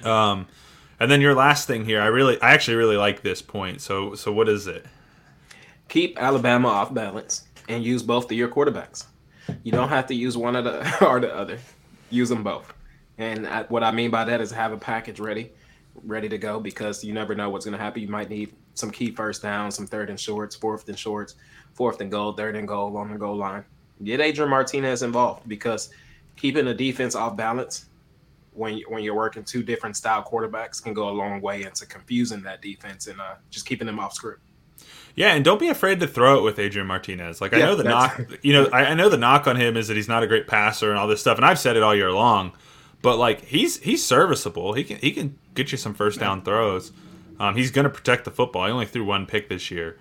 Um, 0.04 0.46
and 0.98 1.10
then 1.10 1.20
your 1.20 1.34
last 1.34 1.66
thing 1.66 1.84
here, 1.84 2.00
I 2.00 2.06
really, 2.06 2.40
I 2.40 2.52
actually 2.52 2.76
really 2.76 2.96
like 2.96 3.22
this 3.22 3.42
point. 3.42 3.80
So, 3.80 4.14
so 4.14 4.32
what 4.32 4.48
is 4.48 4.66
it? 4.66 4.86
Keep 5.88 6.18
Alabama 6.18 6.68
off 6.68 6.94
balance 6.94 7.46
and 7.68 7.82
use 7.84 8.02
both 8.02 8.26
of 8.26 8.32
your 8.32 8.48
quarterbacks. 8.48 9.06
You 9.62 9.72
don't 9.72 9.88
have 9.88 10.06
to 10.08 10.14
use 10.14 10.36
one 10.36 10.56
or 10.56 10.62
the 10.62 11.04
or 11.06 11.20
the 11.20 11.34
other. 11.34 11.58
Use 12.10 12.28
them 12.28 12.42
both. 12.42 12.72
And 13.18 13.46
I, 13.46 13.64
what 13.64 13.84
I 13.84 13.90
mean 13.90 14.10
by 14.10 14.24
that 14.24 14.40
is 14.40 14.50
have 14.50 14.72
a 14.72 14.78
package 14.78 15.20
ready, 15.20 15.50
ready 16.04 16.28
to 16.28 16.38
go 16.38 16.58
because 16.58 17.04
you 17.04 17.12
never 17.12 17.34
know 17.34 17.50
what's 17.50 17.66
going 17.66 17.76
to 17.76 17.82
happen. 17.82 18.02
You 18.02 18.08
might 18.08 18.30
need 18.30 18.52
some 18.74 18.90
key 18.90 19.10
first 19.10 19.42
downs, 19.42 19.74
some 19.74 19.86
third 19.86 20.08
and 20.08 20.18
shorts, 20.18 20.56
fourth 20.56 20.88
and 20.88 20.98
shorts 20.98 21.34
fourth 21.74 22.00
and 22.00 22.10
goal, 22.10 22.32
third 22.32 22.56
and 22.56 22.68
goal 22.68 22.96
on 22.96 23.10
the 23.10 23.18
goal 23.18 23.36
line. 23.36 23.64
Get 24.02 24.20
Adrian 24.20 24.50
Martinez 24.50 25.02
involved 25.02 25.48
because 25.48 25.90
keeping 26.36 26.64
the 26.64 26.74
defense 26.74 27.14
off 27.14 27.36
balance 27.36 27.86
when 28.52 28.80
when 28.88 29.02
you're 29.02 29.14
working 29.14 29.44
two 29.44 29.62
different 29.62 29.96
style 29.96 30.22
quarterbacks 30.22 30.82
can 30.82 30.94
go 30.94 31.08
a 31.08 31.10
long 31.10 31.40
way 31.40 31.62
into 31.62 31.86
confusing 31.86 32.42
that 32.42 32.62
defense 32.62 33.06
and 33.06 33.20
uh, 33.20 33.34
just 33.50 33.66
keeping 33.66 33.86
them 33.86 33.98
off 33.98 34.12
script. 34.12 34.42
Yeah, 35.20 35.34
and 35.34 35.44
don't 35.44 35.60
be 35.60 35.68
afraid 35.68 36.00
to 36.00 36.06
throw 36.06 36.38
it 36.38 36.42
with 36.42 36.58
Adrian 36.58 36.86
Martinez. 36.86 37.42
Like 37.42 37.52
I 37.52 37.58
yeah, 37.58 37.66
know 37.66 37.74
the 37.76 37.84
knock, 37.84 38.22
you 38.40 38.54
know, 38.54 38.70
I, 38.72 38.86
I 38.86 38.94
know 38.94 39.10
the 39.10 39.18
knock 39.18 39.46
on 39.46 39.54
him 39.54 39.76
is 39.76 39.88
that 39.88 39.96
he's 39.98 40.08
not 40.08 40.22
a 40.22 40.26
great 40.26 40.46
passer 40.46 40.88
and 40.88 40.98
all 40.98 41.06
this 41.06 41.20
stuff, 41.20 41.36
and 41.36 41.44
I've 41.44 41.58
said 41.58 41.76
it 41.76 41.82
all 41.82 41.94
year 41.94 42.10
long. 42.10 42.52
But 43.02 43.18
like 43.18 43.44
he's 43.44 43.76
he's 43.80 44.02
serviceable. 44.02 44.72
He 44.72 44.82
can 44.82 44.96
he 44.96 45.12
can 45.12 45.38
get 45.54 45.72
you 45.72 45.76
some 45.76 45.92
first 45.92 46.20
down 46.20 46.40
throws. 46.40 46.92
Um, 47.38 47.54
he's 47.54 47.70
going 47.70 47.84
to 47.84 47.90
protect 47.90 48.24
the 48.24 48.30
football. 48.30 48.64
He 48.64 48.72
only 48.72 48.86
threw 48.86 49.04
one 49.04 49.26
pick 49.26 49.50
this 49.50 49.70
year. 49.70 49.98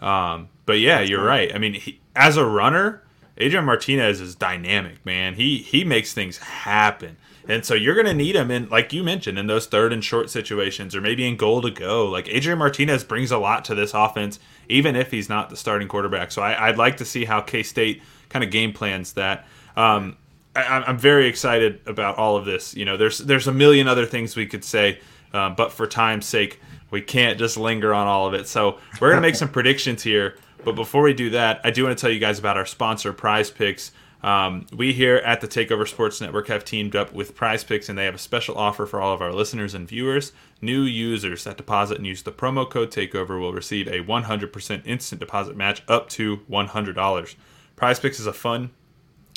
Um, 0.00 0.48
but 0.64 0.80
yeah, 0.80 0.98
you're 0.98 1.24
right. 1.24 1.54
I 1.54 1.58
mean, 1.58 1.74
he, 1.74 2.00
as 2.16 2.36
a 2.36 2.44
runner, 2.44 3.04
Adrian 3.38 3.64
Martinez 3.64 4.20
is 4.20 4.34
dynamic, 4.34 5.06
man. 5.06 5.34
He 5.34 5.58
he 5.58 5.84
makes 5.84 6.12
things 6.12 6.38
happen. 6.38 7.18
And 7.48 7.64
so 7.64 7.74
you're 7.74 7.94
going 7.94 8.06
to 8.06 8.14
need 8.14 8.34
him 8.34 8.50
in, 8.50 8.68
like 8.68 8.92
you 8.92 9.04
mentioned, 9.04 9.38
in 9.38 9.46
those 9.46 9.66
third 9.66 9.92
and 9.92 10.04
short 10.04 10.30
situations, 10.30 10.96
or 10.96 11.00
maybe 11.00 11.26
in 11.26 11.36
goal 11.36 11.62
to 11.62 11.70
go. 11.70 12.06
Like 12.06 12.28
Adrian 12.28 12.58
Martinez 12.58 13.04
brings 13.04 13.30
a 13.30 13.38
lot 13.38 13.64
to 13.66 13.74
this 13.74 13.94
offense, 13.94 14.38
even 14.68 14.96
if 14.96 15.10
he's 15.10 15.28
not 15.28 15.50
the 15.50 15.56
starting 15.56 15.88
quarterback. 15.88 16.32
So 16.32 16.42
I, 16.42 16.68
would 16.68 16.78
like 16.78 16.96
to 16.98 17.04
see 17.04 17.24
how 17.24 17.40
K 17.40 17.62
State 17.62 18.02
kind 18.28 18.44
of 18.44 18.50
game 18.50 18.72
plans 18.72 19.12
that. 19.14 19.46
Um, 19.76 20.16
I, 20.54 20.88
am 20.88 20.98
very 20.98 21.26
excited 21.26 21.80
about 21.86 22.16
all 22.16 22.36
of 22.36 22.46
this. 22.46 22.74
You 22.74 22.86
know, 22.86 22.96
there's 22.96 23.18
there's 23.18 23.46
a 23.46 23.52
million 23.52 23.88
other 23.88 24.06
things 24.06 24.36
we 24.36 24.46
could 24.46 24.64
say, 24.64 25.00
um, 25.34 25.54
but 25.54 25.70
for 25.70 25.86
time's 25.86 26.24
sake, 26.24 26.60
we 26.90 27.02
can't 27.02 27.38
just 27.38 27.58
linger 27.58 27.92
on 27.92 28.06
all 28.06 28.26
of 28.26 28.32
it. 28.32 28.48
So 28.48 28.78
we're 29.00 29.10
gonna 29.10 29.20
make 29.20 29.34
some 29.36 29.50
predictions 29.50 30.02
here. 30.02 30.38
But 30.64 30.74
before 30.74 31.02
we 31.02 31.14
do 31.14 31.30
that, 31.30 31.60
I 31.62 31.70
do 31.70 31.84
want 31.84 31.96
to 31.96 32.00
tell 32.00 32.10
you 32.10 32.18
guys 32.18 32.38
about 32.38 32.56
our 32.56 32.66
sponsor, 32.66 33.12
PrizePicks. 33.12 33.90
Um, 34.26 34.66
we 34.74 34.92
here 34.92 35.18
at 35.18 35.40
the 35.40 35.46
Takeover 35.46 35.86
Sports 35.86 36.20
Network 36.20 36.48
have 36.48 36.64
teamed 36.64 36.96
up 36.96 37.12
with 37.12 37.36
PrizePicks, 37.36 37.88
and 37.88 37.96
they 37.96 38.06
have 38.06 38.16
a 38.16 38.18
special 38.18 38.58
offer 38.58 38.84
for 38.84 39.00
all 39.00 39.14
of 39.14 39.22
our 39.22 39.32
listeners 39.32 39.72
and 39.72 39.86
viewers. 39.86 40.32
New 40.60 40.82
users 40.82 41.44
that 41.44 41.56
deposit 41.56 41.98
and 41.98 42.08
use 42.08 42.24
the 42.24 42.32
promo 42.32 42.68
code 42.68 42.90
Takeover 42.90 43.38
will 43.40 43.52
receive 43.52 43.86
a 43.86 44.02
100% 44.02 44.82
instant 44.84 45.20
deposit 45.20 45.56
match 45.56 45.84
up 45.86 46.08
to 46.08 46.38
$100. 46.50 47.36
PrizePicks 47.76 48.18
is 48.18 48.26
a 48.26 48.32
fun, 48.32 48.70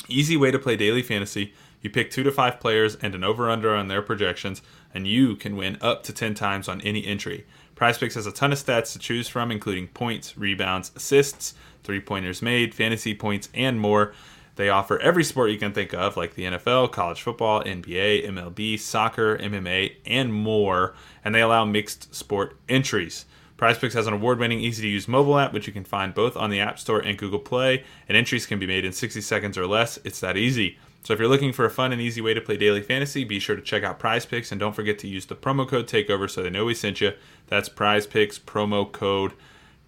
easy 0.08 0.36
way 0.36 0.50
to 0.50 0.58
play 0.58 0.74
daily 0.74 1.02
fantasy. 1.02 1.54
You 1.82 1.88
pick 1.88 2.10
two 2.10 2.24
to 2.24 2.32
five 2.32 2.58
players 2.58 2.96
and 2.96 3.14
an 3.14 3.22
over/under 3.22 3.72
on 3.72 3.86
their 3.86 4.02
projections, 4.02 4.60
and 4.92 5.06
you 5.06 5.36
can 5.36 5.56
win 5.56 5.78
up 5.80 6.02
to 6.02 6.12
10 6.12 6.34
times 6.34 6.68
on 6.68 6.80
any 6.80 7.06
entry. 7.06 7.46
PrizePicks 7.76 8.14
has 8.14 8.26
a 8.26 8.32
ton 8.32 8.50
of 8.50 8.58
stats 8.58 8.92
to 8.94 8.98
choose 8.98 9.28
from, 9.28 9.52
including 9.52 9.86
points, 9.86 10.36
rebounds, 10.36 10.90
assists, 10.96 11.54
three 11.84 12.00
pointers 12.00 12.42
made, 12.42 12.74
fantasy 12.74 13.14
points, 13.14 13.48
and 13.54 13.80
more. 13.80 14.12
They 14.56 14.68
offer 14.68 14.98
every 14.98 15.24
sport 15.24 15.50
you 15.50 15.58
can 15.58 15.72
think 15.72 15.94
of, 15.94 16.16
like 16.16 16.34
the 16.34 16.44
NFL, 16.44 16.92
college 16.92 17.22
football, 17.22 17.62
NBA, 17.64 18.28
MLB, 18.28 18.78
soccer, 18.78 19.38
MMA, 19.38 19.96
and 20.04 20.34
more, 20.34 20.94
and 21.24 21.34
they 21.34 21.40
allow 21.40 21.64
mixed 21.64 22.14
sport 22.14 22.56
entries. 22.68 23.24
PrizePicks 23.56 23.92
has 23.92 24.06
an 24.06 24.14
award-winning, 24.14 24.60
easy-to-use 24.60 25.06
mobile 25.06 25.38
app, 25.38 25.52
which 25.52 25.66
you 25.66 25.72
can 25.72 25.84
find 25.84 26.14
both 26.14 26.36
on 26.36 26.48
the 26.48 26.60
App 26.60 26.78
Store 26.78 27.00
and 27.00 27.18
Google 27.18 27.38
Play, 27.38 27.84
and 28.08 28.16
entries 28.16 28.46
can 28.46 28.58
be 28.58 28.66
made 28.66 28.86
in 28.86 28.92
60 28.92 29.20
seconds 29.20 29.58
or 29.58 29.66
less. 29.66 29.98
It's 30.02 30.20
that 30.20 30.38
easy. 30.38 30.78
So 31.02 31.12
if 31.12 31.18
you're 31.18 31.28
looking 31.28 31.52
for 31.52 31.64
a 31.64 31.70
fun 31.70 31.92
and 31.92 32.00
easy 32.00 32.20
way 32.20 32.34
to 32.34 32.40
play 32.40 32.56
daily 32.56 32.82
fantasy, 32.82 33.24
be 33.24 33.38
sure 33.38 33.56
to 33.56 33.62
check 33.62 33.82
out 33.82 33.98
PrizePicks, 33.98 34.50
and 34.50 34.58
don't 34.58 34.74
forget 34.74 34.98
to 35.00 35.08
use 35.08 35.26
the 35.26 35.36
promo 35.36 35.68
code 35.68 35.86
TakeOver 35.86 36.30
so 36.30 36.42
they 36.42 36.50
know 36.50 36.64
we 36.64 36.74
sent 36.74 37.00
you. 37.00 37.12
That's 37.46 37.68
PrizePicks 37.68 38.40
promo 38.40 38.90
code 38.90 39.34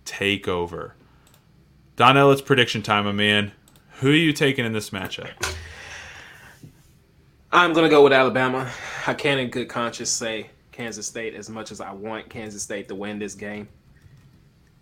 TakeOver. 0.04 0.92
Donnell, 1.96 2.32
it's 2.32 2.42
prediction 2.42 2.82
time, 2.82 3.04
my 3.04 3.12
man. 3.12 3.52
Who 4.02 4.10
are 4.10 4.14
you 4.14 4.32
taking 4.32 4.64
in 4.64 4.72
this 4.72 4.90
matchup? 4.90 5.30
I'm 7.52 7.72
going 7.72 7.84
to 7.84 7.88
go 7.88 8.02
with 8.02 8.12
Alabama. 8.12 8.68
I 9.06 9.14
can't, 9.14 9.38
in 9.38 9.48
good 9.48 9.68
conscience, 9.68 10.10
say 10.10 10.50
Kansas 10.72 11.06
State 11.06 11.34
as 11.34 11.48
much 11.48 11.70
as 11.70 11.80
I 11.80 11.92
want 11.92 12.28
Kansas 12.28 12.64
State 12.64 12.88
to 12.88 12.96
win 12.96 13.20
this 13.20 13.36
game. 13.36 13.68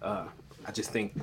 Uh, 0.00 0.25
I 0.65 0.73
just 0.73 0.91
think 0.91 1.21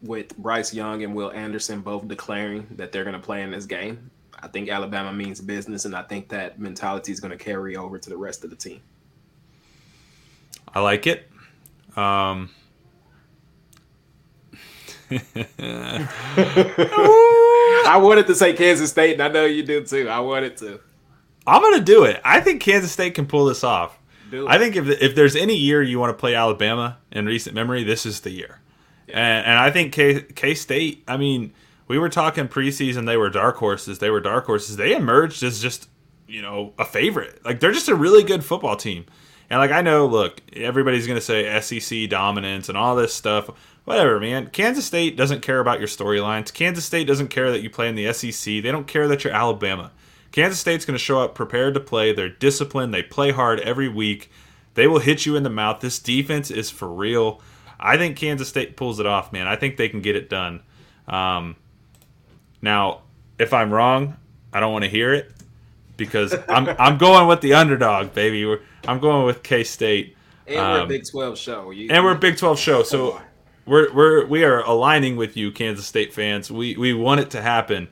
with 0.00 0.34
Bryce 0.38 0.72
Young 0.72 1.02
and 1.02 1.14
Will 1.14 1.30
Anderson 1.32 1.82
both 1.82 2.08
declaring 2.08 2.66
that 2.76 2.90
they're 2.90 3.04
going 3.04 3.12
to 3.12 3.20
play 3.20 3.42
in 3.42 3.50
this 3.50 3.66
game, 3.66 4.10
I 4.42 4.48
think 4.48 4.70
Alabama 4.70 5.12
means 5.12 5.42
business, 5.42 5.84
and 5.84 5.94
I 5.94 6.04
think 6.04 6.30
that 6.30 6.58
mentality 6.58 7.12
is 7.12 7.20
going 7.20 7.36
to 7.36 7.44
carry 7.44 7.76
over 7.76 7.98
to 7.98 8.08
the 8.08 8.16
rest 8.16 8.44
of 8.44 8.50
the 8.50 8.56
team. 8.56 8.80
I 10.74 10.80
like 10.80 11.06
it. 11.06 11.30
Um, 11.96 12.48
I 17.86 17.96
wanted 17.96 18.26
to 18.26 18.34
say 18.34 18.52
Kansas 18.52 18.90
State, 18.90 19.14
and 19.14 19.22
I 19.22 19.28
know 19.28 19.44
you 19.44 19.62
do 19.62 19.82
too. 19.84 20.08
I 20.08 20.20
wanted 20.20 20.56
to. 20.58 20.80
I'm 21.46 21.62
gonna 21.62 21.80
do 21.80 22.04
it. 22.04 22.20
I 22.24 22.40
think 22.40 22.60
Kansas 22.60 22.92
State 22.92 23.14
can 23.14 23.26
pull 23.26 23.46
this 23.46 23.64
off. 23.64 23.98
I 24.46 24.58
think 24.58 24.76
if 24.76 24.86
if 25.00 25.14
there's 25.14 25.34
any 25.34 25.56
year 25.56 25.82
you 25.82 25.98
want 25.98 26.10
to 26.10 26.20
play 26.20 26.34
Alabama 26.34 26.98
in 27.10 27.24
recent 27.26 27.54
memory, 27.54 27.84
this 27.84 28.04
is 28.04 28.20
the 28.20 28.30
year. 28.30 28.60
Yeah. 29.06 29.16
And, 29.18 29.46
and 29.46 29.58
I 29.58 29.70
think 29.70 29.92
K 29.92 30.20
K 30.20 30.54
State. 30.54 31.04
I 31.08 31.16
mean, 31.16 31.52
we 31.86 31.98
were 31.98 32.10
talking 32.10 32.48
preseason; 32.48 33.06
they 33.06 33.16
were 33.16 33.30
dark 33.30 33.56
horses. 33.56 33.98
They 33.98 34.10
were 34.10 34.20
dark 34.20 34.44
horses. 34.44 34.76
They 34.76 34.94
emerged 34.94 35.42
as 35.42 35.62
just 35.62 35.88
you 36.26 36.42
know 36.42 36.74
a 36.78 36.84
favorite. 36.84 37.42
Like 37.44 37.60
they're 37.60 37.72
just 37.72 37.88
a 37.88 37.94
really 37.94 38.22
good 38.22 38.44
football 38.44 38.76
team. 38.76 39.06
And 39.50 39.58
like 39.58 39.70
I 39.70 39.80
know, 39.80 40.06
look, 40.06 40.40
everybody's 40.52 41.06
gonna 41.06 41.20
say 41.20 41.60
SEC 41.60 42.08
dominance 42.08 42.68
and 42.68 42.76
all 42.76 42.96
this 42.96 43.14
stuff 43.14 43.50
whatever, 43.88 44.20
man. 44.20 44.48
Kansas 44.48 44.84
State 44.84 45.16
doesn't 45.16 45.40
care 45.40 45.60
about 45.60 45.78
your 45.78 45.88
storylines. 45.88 46.52
Kansas 46.52 46.84
State 46.84 47.06
doesn't 47.06 47.28
care 47.28 47.50
that 47.50 47.62
you 47.62 47.70
play 47.70 47.88
in 47.88 47.94
the 47.94 48.12
SEC. 48.12 48.44
They 48.44 48.70
don't 48.70 48.86
care 48.86 49.08
that 49.08 49.24
you're 49.24 49.32
Alabama. 49.32 49.92
Kansas 50.30 50.60
State's 50.60 50.84
going 50.84 50.96
to 50.96 51.02
show 51.02 51.22
up 51.22 51.34
prepared 51.34 51.72
to 51.72 51.80
play. 51.80 52.12
They're 52.12 52.28
disciplined. 52.28 52.92
They 52.92 53.02
play 53.02 53.30
hard 53.30 53.60
every 53.60 53.88
week. 53.88 54.30
They 54.74 54.86
will 54.86 54.98
hit 54.98 55.24
you 55.24 55.36
in 55.36 55.42
the 55.42 55.48
mouth. 55.48 55.80
This 55.80 55.98
defense 55.98 56.50
is 56.50 56.68
for 56.68 56.86
real. 56.86 57.40
I 57.80 57.96
think 57.96 58.18
Kansas 58.18 58.46
State 58.46 58.76
pulls 58.76 59.00
it 59.00 59.06
off, 59.06 59.32
man. 59.32 59.48
I 59.48 59.56
think 59.56 59.78
they 59.78 59.88
can 59.88 60.02
get 60.02 60.16
it 60.16 60.28
done. 60.28 60.60
Um, 61.06 61.56
now, 62.60 63.00
if 63.38 63.54
I'm 63.54 63.72
wrong, 63.72 64.18
I 64.52 64.60
don't 64.60 64.72
want 64.72 64.84
to 64.84 64.90
hear 64.90 65.14
it 65.14 65.32
because 65.96 66.34
I'm 66.48 66.68
I'm 66.78 66.98
going 66.98 67.26
with 67.26 67.40
the 67.40 67.54
underdog, 67.54 68.12
baby. 68.12 68.58
I'm 68.86 69.00
going 69.00 69.26
with 69.26 69.42
K 69.42 69.64
State. 69.64 70.16
And 70.46 70.56
we're 70.56 70.78
a 70.78 70.82
um, 70.82 70.88
Big 70.88 71.04
Twelve 71.10 71.38
show. 71.38 71.70
You, 71.70 71.88
and 71.90 72.04
we're 72.04 72.12
a 72.12 72.18
Big 72.18 72.36
Twelve 72.36 72.58
show. 72.58 72.82
So 72.82 73.20
we're 73.66 73.92
we're 73.92 74.26
we 74.26 74.44
are 74.44 74.60
aligning 74.60 75.16
with 75.16 75.36
you, 75.36 75.52
Kansas 75.52 75.86
State 75.86 76.12
fans. 76.12 76.50
We 76.50 76.76
we 76.76 76.94
want 76.94 77.20
it 77.20 77.30
to 77.30 77.42
happen. 77.42 77.88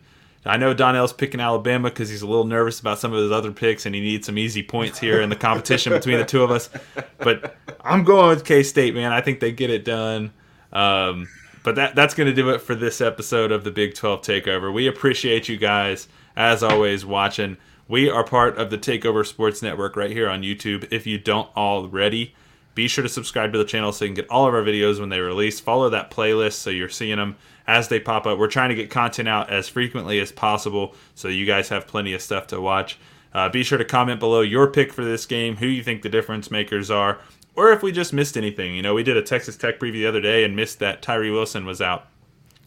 I 0.47 0.57
know 0.59 0.73
Donnell's 0.75 1.13
picking 1.13 1.41
Alabama 1.41 1.91
because 1.91 2.09
he's 2.09 2.23
a 2.23 2.27
little 2.27 2.45
nervous 2.45 2.79
about 2.79 3.01
some 3.01 3.13
of 3.13 3.21
his 3.21 3.33
other 3.33 3.51
picks, 3.51 3.85
and 3.85 3.95
he 3.95 4.01
needs 4.01 4.27
some 4.27 4.39
easy 4.39 4.63
points 4.63 4.99
here 4.99 5.21
in 5.21 5.29
the 5.29 5.37
competition 5.37 5.93
between 5.93 6.19
the 6.19 6.25
two 6.25 6.43
of 6.43 6.51
us. 6.51 6.71
But 7.19 7.57
I'm 7.81 8.05
going 8.05 8.29
with 8.29 8.45
K 8.45 8.63
State, 8.63 8.95
man. 8.95 9.13
I 9.13 9.21
think 9.21 9.41
they 9.41 9.53
get 9.53 9.71
it 9.71 9.85
done. 9.85 10.33
Um, 10.73 11.29
but 11.65 11.75
that 11.75 11.97
that's 11.97 12.15
going 12.15 12.29
to 12.29 12.35
do 12.35 12.51
it 12.51 12.61
for 12.61 12.77
this 12.77 13.01
episode 13.01 13.51
of 13.51 13.65
the 13.65 13.73
Big 13.73 13.95
12 13.95 14.23
Takeover. 14.23 14.73
We 14.73 14.87
appreciate 14.87 15.49
you 15.49 15.57
guys 15.57 16.07
as 16.37 16.63
always 16.63 17.05
watching. 17.05 17.57
We 17.89 18.11
are 18.11 18.25
part 18.25 18.59
of 18.59 18.71
the 18.71 18.79
Takeover 18.79 19.25
Sports 19.25 19.63
Network 19.63 19.95
right 19.95 20.11
here 20.11 20.29
on 20.29 20.43
YouTube. 20.43 20.89
If 20.91 21.07
you 21.07 21.19
don't 21.19 21.49
already, 21.57 22.35
be 22.75 22.89
sure 22.89 23.03
to 23.03 23.09
subscribe 23.09 23.53
to 23.53 23.59
the 23.59 23.65
channel 23.65 23.93
so 23.93 24.05
you 24.05 24.09
can 24.09 24.17
get 24.17 24.29
all 24.29 24.49
of 24.49 24.55
our 24.55 24.63
videos 24.63 24.99
when 24.99 25.09
they 25.09 25.21
release. 25.21 25.61
Follow 25.61 25.89
that 25.91 26.11
playlist 26.11 26.55
so 26.55 26.69
you're 26.69 26.89
seeing 26.89 27.19
them 27.19 27.37
as 27.65 27.87
they 27.87 28.01
pop 28.01 28.27
up. 28.27 28.41
We're 28.41 28.49
trying 28.49 28.71
to 28.71 28.75
get 28.75 28.91
content 28.91 29.29
out 29.29 29.51
as 29.51 29.69
frequently 29.69 30.19
as 30.19 30.33
possible 30.33 30.97
so 31.15 31.29
you 31.29 31.47
guys 31.47 31.69
have 31.69 31.87
plenty 31.87 32.13
of 32.13 32.21
stuff 32.21 32.49
to 32.49 32.61
watch. 32.61 32.99
Uh, 33.33 33.49
be 33.51 33.63
sure 33.63 33.79
to 33.79 33.85
comment 33.85 34.19
below 34.19 34.41
your 34.41 34.69
pick 34.69 34.93
for 34.93 35.05
this 35.05 35.25
game, 35.25 35.59
who 35.59 35.67
you 35.67 35.85
think 35.85 36.03
the 36.03 36.09
difference 36.09 36.51
makers 36.51 36.91
are, 36.91 37.21
or 37.55 37.71
if 37.71 37.85
we 37.85 37.93
just 37.93 38.13
missed 38.13 38.37
anything. 38.37 38.75
You 38.75 38.83
know, 38.83 38.95
we 38.95 39.05
did 39.05 39.17
a 39.17 39.23
Texas 39.23 39.57
Tech 39.57 39.79
preview 39.79 39.93
the 39.93 40.07
other 40.07 40.21
day 40.21 40.43
and 40.43 40.57
missed 40.57 40.81
that 40.81 41.03
Tyree 41.03 41.31
Wilson 41.31 41.65
was 41.65 41.81
out. 41.81 42.09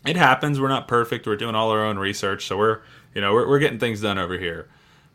It 0.06 0.16
happens. 0.16 0.62
We're 0.62 0.70
not 0.70 0.88
perfect. 0.88 1.28
We're 1.28 1.36
doing 1.36 1.56
all 1.56 1.72
our 1.72 1.84
own 1.84 2.00
research, 2.00 2.46
so 2.46 2.58
we're 2.58 2.80
you 3.14 3.20
know 3.20 3.34
we're, 3.34 3.50
we're 3.50 3.60
getting 3.60 3.80
things 3.80 4.00
done 4.00 4.18
over 4.18 4.40
here. 4.40 4.70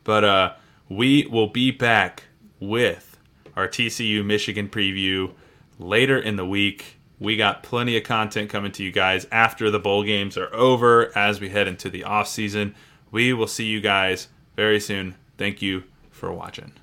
But 0.04 0.24
uh, 0.24 0.52
we 0.88 1.26
will 1.26 1.48
be 1.48 1.70
back 1.70 2.24
with 2.60 3.18
our 3.56 3.68
TCU 3.68 4.24
Michigan 4.24 4.68
preview 4.68 5.32
later 5.78 6.18
in 6.18 6.36
the 6.36 6.46
week. 6.46 6.98
We 7.18 7.36
got 7.36 7.62
plenty 7.62 7.96
of 7.96 8.04
content 8.04 8.50
coming 8.50 8.72
to 8.72 8.84
you 8.84 8.92
guys 8.92 9.26
after 9.32 9.70
the 9.70 9.78
bowl 9.78 10.02
games 10.04 10.36
are 10.36 10.52
over 10.54 11.16
as 11.16 11.40
we 11.40 11.48
head 11.48 11.66
into 11.68 11.88
the 11.88 12.04
off 12.04 12.28
season. 12.28 12.74
We 13.10 13.32
will 13.32 13.46
see 13.46 13.64
you 13.64 13.80
guys 13.80 14.28
very 14.56 14.80
soon. 14.80 15.14
Thank 15.38 15.62
you 15.62 15.84
for 16.10 16.32
watching. 16.32 16.74